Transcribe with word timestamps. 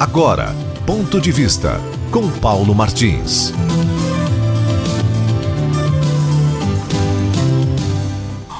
Agora, 0.00 0.56
ponto 0.86 1.20
de 1.20 1.30
vista 1.30 1.78
com 2.10 2.26
Paulo 2.30 2.74
Martins. 2.74 3.52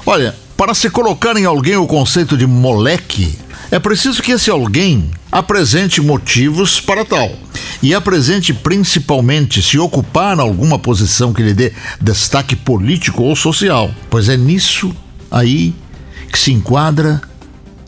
Olha, 0.05 0.35
para 0.55 0.75
se 0.75 0.87
colocar 0.91 1.35
em 1.37 1.45
alguém 1.45 1.75
o 1.77 1.87
conceito 1.87 2.37
de 2.37 2.45
moleque, 2.45 3.39
é 3.71 3.79
preciso 3.79 4.21
que 4.21 4.33
esse 4.33 4.51
alguém 4.51 5.09
apresente 5.31 5.99
motivos 5.99 6.79
para 6.79 7.03
tal. 7.03 7.31
E 7.81 7.95
apresente 7.95 8.53
principalmente 8.53 9.63
se 9.63 9.79
ocupar 9.79 10.39
alguma 10.39 10.77
posição 10.77 11.33
que 11.33 11.41
lhe 11.41 11.55
dê 11.55 11.73
destaque 11.99 12.55
político 12.55 13.23
ou 13.23 13.35
social, 13.35 13.89
pois 14.11 14.29
é 14.29 14.37
nisso 14.37 14.95
aí 15.31 15.73
que 16.31 16.37
se 16.37 16.51
enquadra 16.51 17.19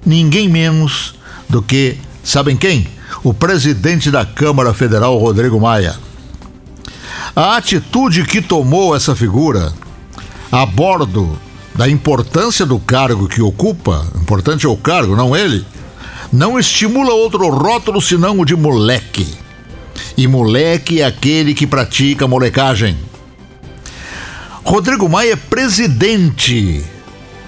ninguém 0.03 0.49
menos 0.49 1.13
do 1.47 1.61
que, 1.61 1.97
sabem 2.23 2.57
quem? 2.57 2.87
O 3.23 3.33
presidente 3.33 4.11
da 4.11 4.25
Câmara 4.25 4.73
Federal, 4.73 5.17
Rodrigo 5.17 5.59
Maia. 5.59 5.95
A 7.33 7.55
atitude 7.55 8.25
que 8.25 8.41
tomou 8.41 8.93
essa 8.93 9.15
figura 9.15 9.73
a 10.51 10.65
bordo 10.65 11.39
da 11.73 11.87
importância 11.87 12.65
do 12.65 12.77
cargo 12.77 13.27
que 13.29 13.41
ocupa, 13.41 14.05
importante 14.21 14.65
é 14.65 14.69
o 14.69 14.75
cargo, 14.75 15.15
não 15.15 15.35
ele, 15.35 15.65
não 16.33 16.59
estimula 16.59 17.13
outro 17.13 17.49
rótulo 17.49 18.01
senão 18.01 18.39
o 18.39 18.45
de 18.45 18.55
moleque. 18.55 19.25
E 20.17 20.27
moleque 20.27 21.01
é 21.01 21.05
aquele 21.05 21.53
que 21.53 21.65
pratica 21.65 22.27
molecagem. 22.27 22.97
Rodrigo 24.65 25.07
Maia 25.07 25.33
é 25.33 25.35
presidente 25.37 26.83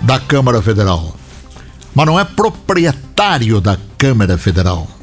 da 0.01 0.19
Câmara 0.19 0.61
Federal, 0.61 1.15
mas 1.93 2.05
não 2.05 2.19
é 2.19 2.23
proprietário 2.23 3.59
da 3.59 3.77
Câmara 3.97 4.37
Federal. 4.37 4.94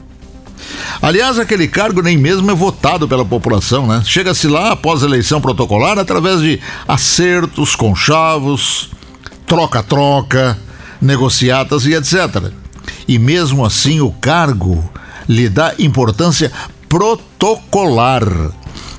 Aliás, 1.03 1.37
aquele 1.37 1.67
cargo 1.67 2.01
nem 2.01 2.17
mesmo 2.17 2.49
é 2.49 2.55
votado 2.55 3.09
pela 3.09 3.25
população, 3.25 3.89
né? 3.89 4.03
Chega-se 4.07 4.47
lá 4.47 4.71
após 4.71 5.03
a 5.03 5.07
eleição 5.07 5.41
protocolar 5.41 5.99
através 5.99 6.41
de 6.41 6.61
acertos, 6.87 7.75
conchavos, 7.75 8.89
troca-troca, 9.45 10.57
negociatas 11.01 11.87
e 11.87 11.95
etc. 11.95 12.53
E 13.09 13.19
mesmo 13.19 13.67
assim 13.67 14.01
o 14.01 14.13
cargo 14.13 14.89
lhe 15.29 15.49
dá 15.49 15.75
importância 15.77 16.53
protocolar 16.89 18.23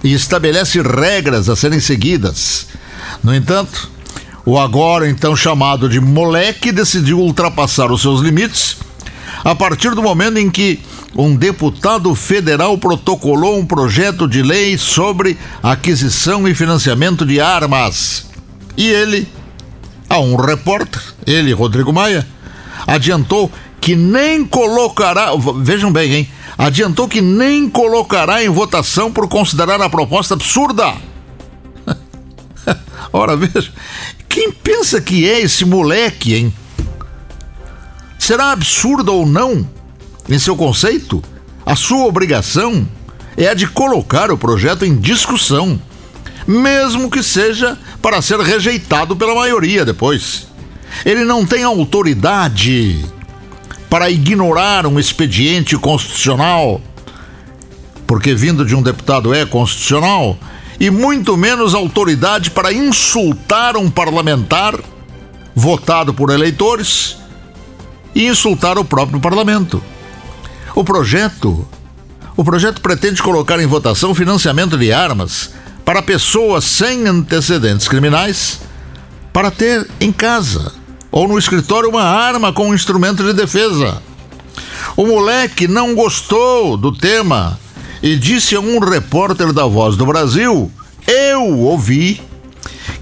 e 0.03 0.13
estabelece 0.13 0.81
regras 0.81 1.47
a 1.47 1.55
serem 1.55 1.79
seguidas. 1.79 2.67
No 3.23 3.33
entanto, 3.33 3.89
o 4.45 4.59
agora 4.59 5.09
então 5.09 5.37
chamado 5.37 5.87
de 5.87 6.01
moleque 6.01 6.69
decidiu 6.69 7.19
ultrapassar 7.19 7.93
os 7.93 8.01
seus 8.01 8.19
limites 8.19 8.75
a 9.41 9.55
partir 9.55 9.95
do 9.95 10.03
momento 10.03 10.37
em 10.37 10.49
que 10.49 10.81
um 11.15 11.35
deputado 11.35 12.13
federal 12.15 12.77
protocolou 12.77 13.59
um 13.59 13.65
projeto 13.65 14.27
de 14.27 14.41
lei 14.41 14.77
sobre 14.77 15.37
aquisição 15.61 16.47
e 16.47 16.55
financiamento 16.55 17.25
de 17.25 17.39
armas. 17.39 18.27
E 18.75 18.87
ele 18.87 19.27
a 20.09 20.19
um 20.19 20.35
repórter, 20.35 21.01
ele, 21.25 21.53
Rodrigo 21.53 21.91
Maia, 21.91 22.27
adiantou 22.85 23.51
que 23.81 23.95
nem 23.95 24.45
colocará, 24.45 25.31
vejam 25.61 25.91
bem, 25.91 26.13
hein? 26.13 26.29
Adiantou 26.57 27.07
que 27.07 27.19
nem 27.19 27.69
colocará 27.69 28.43
em 28.43 28.49
votação 28.49 29.11
por 29.11 29.27
considerar 29.27 29.81
a 29.81 29.89
proposta 29.89 30.35
absurda. 30.35 30.93
Ora, 33.11 33.35
veja, 33.35 33.71
quem 34.29 34.51
pensa 34.51 35.01
que 35.01 35.27
é 35.27 35.41
esse 35.41 35.65
moleque, 35.65 36.35
hein? 36.35 36.53
Será 38.17 38.51
absurda 38.51 39.11
ou 39.11 39.25
não, 39.25 39.67
em 40.29 40.39
seu 40.39 40.55
conceito? 40.55 41.21
A 41.65 41.75
sua 41.75 42.05
obrigação 42.05 42.87
é 43.37 43.47
a 43.47 43.53
de 43.53 43.67
colocar 43.67 44.31
o 44.31 44.37
projeto 44.37 44.85
em 44.85 44.95
discussão 44.95 45.79
mesmo 46.47 47.09
que 47.09 47.23
seja 47.23 47.77
para 48.01 48.21
ser 48.21 48.39
rejeitado 48.39 49.15
pela 49.15 49.35
maioria 49.35 49.85
depois. 49.85 50.47
Ele 51.05 51.23
não 51.23 51.45
tem 51.45 51.63
autoridade 51.63 53.03
para 53.89 54.09
ignorar 54.09 54.85
um 54.85 54.99
expediente 54.99 55.77
constitucional, 55.77 56.81
porque 58.05 58.33
vindo 58.33 58.65
de 58.65 58.75
um 58.75 58.81
deputado 58.81 59.33
é 59.33 59.45
constitucional, 59.45 60.37
e 60.79 60.89
muito 60.89 61.37
menos 61.37 61.75
autoridade 61.75 62.51
para 62.51 62.73
insultar 62.73 63.77
um 63.77 63.89
parlamentar 63.89 64.77
votado 65.55 66.13
por 66.13 66.31
eleitores 66.31 67.17
e 68.15 68.27
insultar 68.27 68.77
o 68.77 68.83
próprio 68.83 69.19
parlamento. 69.19 69.81
O 70.75 70.83
projeto, 70.83 71.67
o 72.35 72.43
projeto 72.43 72.81
pretende 72.81 73.21
colocar 73.21 73.59
em 73.59 73.67
votação 73.67 74.15
financiamento 74.15 74.75
de 74.75 74.91
armas 74.91 75.51
para 75.85 76.01
pessoas 76.01 76.63
sem 76.63 77.07
antecedentes 77.07 77.87
criminais 77.87 78.59
para 79.31 79.51
ter 79.51 79.87
em 79.99 80.11
casa 80.11 80.73
ou 81.11 81.27
no 81.27 81.37
escritório 81.37 81.89
uma 81.89 82.03
arma 82.03 82.51
com 82.51 82.69
um 82.69 82.73
instrumento 82.73 83.23
de 83.23 83.33
defesa. 83.33 84.01
O 84.97 85.05
moleque 85.05 85.67
não 85.67 85.93
gostou 85.93 86.75
do 86.75 86.91
tema 86.91 87.59
e 88.01 88.15
disse 88.15 88.55
a 88.55 88.59
um 88.59 88.79
repórter 88.79 89.53
da 89.53 89.65
Voz 89.65 89.95
do 89.95 90.07
Brasil: 90.07 90.71
Eu 91.05 91.59
ouvi 91.59 92.19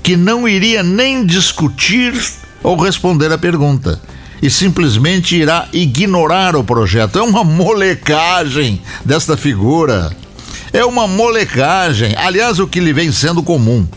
que 0.03 0.17
não 0.17 0.45
iria 0.45 0.83
nem 0.83 1.25
discutir 1.25 2.13
ou 2.61 2.75
responder 2.75 3.31
a 3.31 3.37
pergunta 3.37 4.01
e 4.41 4.49
simplesmente 4.49 5.35
irá 5.35 5.67
ignorar 5.71 6.55
o 6.55 6.63
projeto. 6.63 7.19
É 7.19 7.21
uma 7.21 7.43
molecagem 7.43 8.81
desta 9.05 9.37
figura. 9.37 10.11
É 10.73 10.83
uma 10.83 11.07
molecagem. 11.07 12.15
Aliás, 12.17 12.59
o 12.59 12.67
que 12.67 12.79
lhe 12.79 12.91
vem 12.91 13.11
sendo 13.11 13.43
comum. 13.43 13.87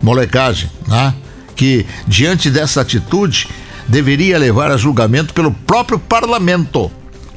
Molecagem, 0.00 0.70
né? 0.88 1.14
Que 1.54 1.84
diante 2.06 2.50
dessa 2.50 2.80
atitude 2.80 3.48
deveria 3.86 4.38
levar 4.38 4.70
a 4.70 4.76
julgamento 4.76 5.34
pelo 5.34 5.52
próprio 5.52 5.98
parlamento 5.98 6.90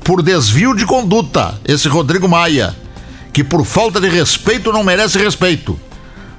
por 0.04 0.22
desvio 0.22 0.74
de 0.74 0.86
conduta. 0.86 1.60
Esse 1.66 1.90
Rodrigo 1.90 2.30
Maia, 2.30 2.74
que 3.34 3.44
por 3.44 3.66
falta 3.66 4.00
de 4.00 4.08
respeito 4.08 4.72
não 4.72 4.84
merece 4.84 5.18
respeito. 5.18 5.78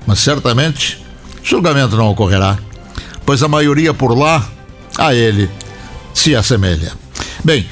Mas 0.07 0.21
certamente 0.21 1.05
julgamento 1.43 1.97
não 1.97 2.09
ocorrerá, 2.09 2.57
pois 3.27 3.43
a 3.43 3.49
maioria 3.49 3.93
por 3.93 4.17
lá 4.17 4.47
a 4.97 5.15
ele 5.15 5.51
se 6.15 6.35
assemelha. 6.35 6.93
Bem, 7.45 7.67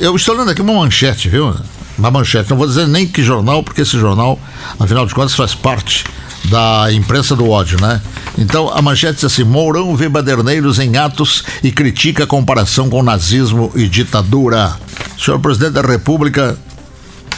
eu 0.00 0.16
estou 0.16 0.34
lendo 0.34 0.50
aqui 0.50 0.62
uma 0.62 0.72
manchete, 0.72 1.28
viu? 1.28 1.54
uma 1.98 2.10
manchete. 2.10 2.50
Não 2.50 2.56
vou 2.56 2.66
dizer 2.66 2.86
nem 2.88 3.06
que 3.06 3.22
jornal, 3.22 3.62
porque 3.62 3.82
esse 3.82 3.98
jornal, 3.98 4.38
afinal 4.78 5.06
de 5.06 5.14
contas, 5.14 5.34
faz 5.34 5.54
parte 5.54 6.04
da 6.44 6.92
imprensa 6.92 7.36
do 7.36 7.48
ódio, 7.48 7.80
né? 7.80 8.00
Então 8.36 8.68
a 8.70 8.82
manchete 8.82 9.16
diz 9.16 9.24
assim: 9.24 9.44
Mourão 9.44 9.94
vê 9.94 10.08
baderneiros 10.08 10.78
em 10.78 10.96
atos 10.96 11.44
e 11.62 11.70
critica 11.70 12.24
a 12.24 12.26
comparação 12.26 12.88
com 12.88 13.02
nazismo 13.02 13.70
e 13.74 13.88
ditadura. 13.88 14.74
Senhor 15.18 15.38
presidente 15.38 15.72
da 15.72 15.82
República, 15.82 16.58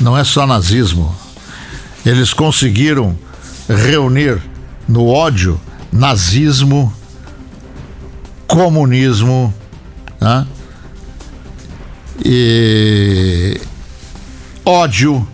não 0.01 0.17
é 0.17 0.25
só 0.25 0.47
nazismo. 0.47 1.15
Eles 2.05 2.33
conseguiram 2.33 3.17
reunir 3.69 4.41
no 4.87 5.07
ódio 5.09 5.61
nazismo, 5.93 6.93
comunismo, 8.47 9.55
né? 10.25 10.47
e 12.25 13.61
ódio 14.65 15.27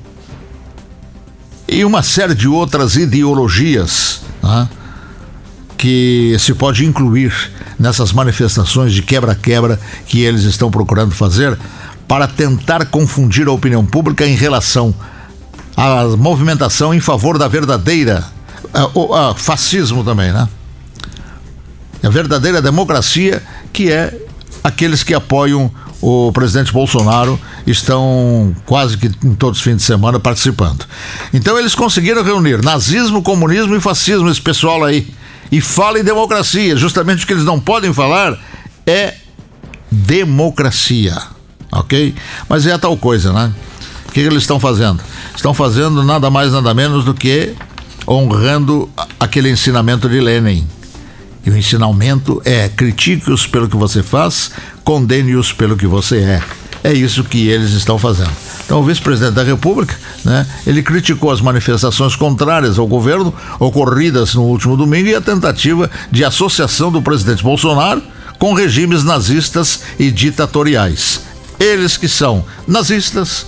e 1.69 1.85
uma 1.85 2.03
série 2.03 2.35
de 2.35 2.49
outras 2.49 2.97
ideologias 2.97 4.23
que 5.79 6.37
se 6.41 6.53
pode 6.55 6.85
incluir 6.85 7.33
nessas 7.79 8.13
manifestações 8.13 8.93
de 8.93 9.03
quebra-quebra 9.03 9.79
que 10.07 10.23
eles 10.23 10.43
estão 10.43 10.71
procurando 10.71 11.13
fazer 11.13 11.57
para 12.09 12.27
tentar 12.27 12.85
confundir 12.87 13.47
a 13.47 13.53
opinião 13.53 13.87
pública 13.87 14.27
em 14.27 14.35
relação 14.35 14.93
à 15.77 16.05
movimentação 16.17 16.93
em 16.93 17.01
favor 17.01 17.39
da 17.39 17.47
verdadeira 17.47 18.25
fascismo 19.37 20.03
também, 20.03 20.33
né? 20.33 20.49
A 22.03 22.09
verdadeira 22.09 22.61
democracia 22.61 23.43
que 23.73 23.91
é 23.93 24.27
aqueles 24.63 25.03
que 25.03 25.15
apoiam 25.15 25.71
o 26.01 26.33
presidente 26.33 26.73
Bolsonaro 26.73 27.39
estão 27.67 28.55
quase 28.65 28.97
que 28.97 29.11
em 29.23 29.35
todos 29.35 29.59
os 29.59 29.65
fins 29.65 29.77
de 29.77 29.83
semana 29.83 30.19
participando. 30.19 30.87
Então 31.33 31.59
eles 31.59 31.75
conseguiram 31.75 32.23
reunir 32.23 32.63
nazismo, 32.65 33.23
comunismo 33.23 33.77
e 33.77 33.81
fascismo, 33.81 34.29
esse 34.31 34.41
pessoal 34.41 34.83
aí. 34.85 35.07
E 35.53 35.61
fala 35.61 35.99
em 35.99 36.05
democracia. 36.05 36.77
Justamente 36.77 37.25
o 37.25 37.27
que 37.27 37.33
eles 37.33 37.45
não 37.45 37.61
podem 37.61 37.93
falar 37.93 38.39
é 38.87 39.15
democracia. 39.91 41.17
Ok? 41.73 42.15
Mas 42.49 42.67
é 42.67 42.73
a 42.73 42.79
tal 42.79 42.97
coisa, 42.97 43.33
né? 43.33 43.53
O 44.09 44.13
que 44.13 44.21
eles 44.21 44.43
estão 44.43 44.59
fazendo? 44.59 45.03
Estão 45.37 45.53
fazendo 45.53 46.03
nada 46.03 46.31
mais, 46.31 46.53
nada 46.53 46.73
menos 46.73 47.05
do 47.05 47.15
que 47.15 47.55
honrando 48.09 48.89
aquele 49.19 49.51
ensinamento 49.51 50.09
de 50.09 50.21
Lenin 50.21 50.67
e 51.45 51.51
o 51.51 51.57
ensinamento 51.57 52.41
é: 52.45 52.69
critique-os 52.69 53.47
pelo 53.47 53.69
que 53.69 53.77
você 53.77 54.03
faz, 54.03 54.51
condene-os 54.85 55.53
pelo 55.53 55.77
que 55.77 55.87
você 55.87 56.19
é. 56.19 56.43
é 56.85 56.93
isso 56.93 57.25
que 57.25 57.49
eles 57.49 57.71
estão 57.73 57.99
fazendo. 57.99 58.31
Então, 58.65 58.81
o 58.81 58.85
vice-presidente 58.85 59.35
da 59.35 59.43
República, 59.43 59.97
né, 60.25 60.47
ele 60.67 60.83
criticou 60.83 61.31
as 61.31 61.41
manifestações 61.41 62.15
contrárias 62.15 62.79
ao 62.79 62.87
governo 62.87 63.35
ocorridas 63.59 64.35
no 64.35 64.43
último 64.43 64.77
domingo 64.77 65.09
e 65.09 65.15
a 65.15 65.21
tentativa 65.21 65.91
de 66.11 66.25
associação 66.25 66.93
do 66.93 67.03
presidente 67.03 67.43
Bolsonaro 67.43 68.03
com 68.39 68.55
regimes 68.55 69.05
nazistas 69.05 69.81
e 69.99 70.11
ditatoriais. 70.11 71.23
Eles 71.59 71.97
que 71.97 72.09
são 72.09 72.45
nazistas, 72.67 73.45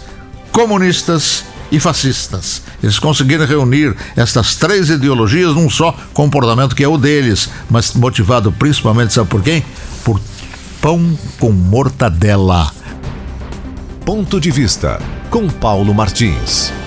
comunistas 0.50 1.44
e 1.72 1.80
fascistas. 1.80 2.62
Eles 2.82 2.98
conseguiram 2.98 3.46
reunir 3.46 3.96
estas 4.14 4.54
três 4.54 4.90
ideologias 4.90 5.54
num 5.54 5.70
só 5.70 5.96
comportamento 6.12 6.76
que 6.76 6.84
é 6.84 6.88
o 6.88 6.98
deles, 6.98 7.48
mas 7.70 7.94
motivado 7.94 8.52
principalmente, 8.52 9.14
sabe 9.14 9.30
por 9.30 9.42
quem? 9.42 9.64
Por 10.04 10.20
pão 10.82 11.18
com 11.40 11.50
mortadela. 11.50 12.70
Ponto 14.04 14.38
de 14.38 14.50
vista 14.50 15.00
com 15.30 15.48
Paulo 15.48 15.94
Martins. 15.94 16.81